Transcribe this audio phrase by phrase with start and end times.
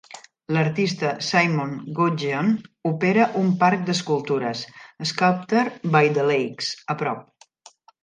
[0.55, 2.49] L'artista Simon Gudgeon
[2.93, 4.67] opera un parc d'escultures,
[5.13, 7.51] "Sculpture by the Lakes", a prop.